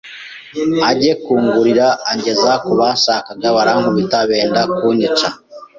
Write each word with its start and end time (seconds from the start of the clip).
ajye 0.89 1.11
kungurira 1.23 1.87
angeza 2.11 2.51
ku 2.65 2.71
banshakaga 2.79 3.47
barankubita 3.55 4.17
benda 4.29 4.61
kunyica 4.77 5.29